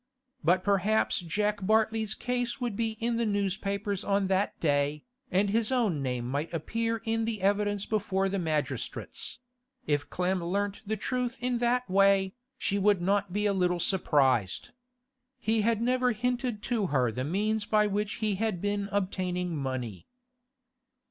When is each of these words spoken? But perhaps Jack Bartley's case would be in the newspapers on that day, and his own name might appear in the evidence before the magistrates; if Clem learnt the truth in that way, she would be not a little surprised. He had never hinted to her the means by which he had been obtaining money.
But 0.43 0.63
perhaps 0.63 1.19
Jack 1.19 1.63
Bartley's 1.63 2.15
case 2.15 2.59
would 2.59 2.75
be 2.75 2.93
in 2.99 3.17
the 3.17 3.25
newspapers 3.27 4.03
on 4.03 4.29
that 4.29 4.59
day, 4.59 5.03
and 5.29 5.51
his 5.51 5.71
own 5.71 6.01
name 6.01 6.27
might 6.27 6.51
appear 6.51 7.03
in 7.05 7.25
the 7.25 7.39
evidence 7.43 7.85
before 7.85 8.27
the 8.27 8.39
magistrates; 8.39 9.37
if 9.85 10.09
Clem 10.09 10.43
learnt 10.43 10.81
the 10.87 10.97
truth 10.97 11.37
in 11.39 11.59
that 11.59 11.87
way, 11.87 12.33
she 12.57 12.79
would 12.79 12.97
be 12.97 13.05
not 13.05 13.27
a 13.31 13.49
little 13.51 13.79
surprised. 13.79 14.71
He 15.37 15.61
had 15.61 15.83
never 15.83 16.13
hinted 16.13 16.63
to 16.63 16.87
her 16.87 17.11
the 17.11 17.23
means 17.23 17.65
by 17.65 17.85
which 17.85 18.13
he 18.13 18.33
had 18.41 18.59
been 18.59 18.89
obtaining 18.91 19.55
money. 19.55 20.07